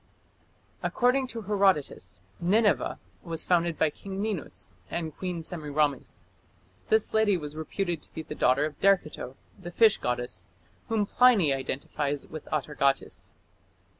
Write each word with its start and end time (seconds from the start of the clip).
According 0.81 1.27
to 1.27 1.43
Herodotus, 1.43 2.21
Nineveh 2.39 2.97
was 3.21 3.45
founded 3.45 3.77
by 3.77 3.91
King 3.91 4.19
Ninus 4.19 4.71
and 4.89 5.15
Queen 5.15 5.43
Semiramis. 5.43 6.25
This 6.89 7.13
lady 7.13 7.37
was 7.37 7.55
reputed 7.55 8.01
to 8.01 8.13
be 8.15 8.23
the 8.23 8.33
daughter 8.33 8.65
of 8.65 8.79
Derceto, 8.79 9.35
the 9.59 9.69
fish 9.69 9.97
goddess, 9.99 10.45
whom 10.89 11.05
Pliny 11.05 11.53
identified 11.53 12.17
with 12.31 12.45
Atargatis. 12.51 13.29